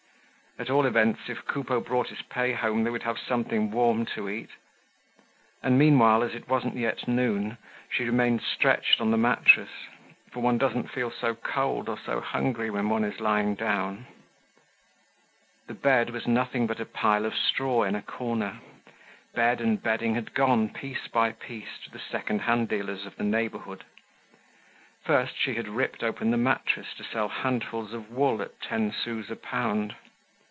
[0.59, 4.27] At all events, if Coupeau brought his pay home they would have something warm to
[4.27, 4.49] eat.
[5.63, 7.57] And meanwhile, as it wasn't yet noon,
[7.89, 9.69] she remained stretched on the mattress,
[10.29, 14.05] for one doesn't feel so cold or so hungry when one is lying down.
[15.67, 18.59] The bed was nothing but a pile of straw in a corner.
[19.33, 23.23] Bed and bedding had gone, piece by piece, to the second hand dealers of the
[23.23, 23.85] neighborhood.
[25.05, 29.29] First she had ripped open the mattress to sell handfuls of wool at ten sous
[29.31, 29.95] a pound.